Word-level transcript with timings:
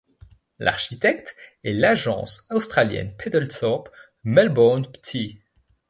L'architecte 0.57 1.35
est 1.63 1.73
l'agence 1.73 2.47
australienne 2.49 3.13
Peddle 3.19 3.47
Thorp 3.47 3.87
Melbourne 4.23 4.83
Pty. 4.91 5.39